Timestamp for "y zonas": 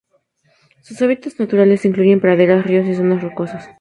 2.87-3.21